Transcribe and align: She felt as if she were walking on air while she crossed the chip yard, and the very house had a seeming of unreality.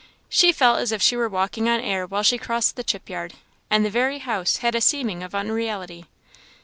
She 0.29 0.51
felt 0.51 0.79
as 0.79 0.91
if 0.91 0.99
she 0.99 1.15
were 1.15 1.29
walking 1.29 1.69
on 1.69 1.79
air 1.79 2.07
while 2.07 2.23
she 2.23 2.39
crossed 2.39 2.75
the 2.75 2.83
chip 2.83 3.07
yard, 3.07 3.35
and 3.69 3.85
the 3.85 3.91
very 3.91 4.17
house 4.17 4.57
had 4.57 4.73
a 4.73 4.81
seeming 4.81 5.21
of 5.21 5.35
unreality. 5.35 6.07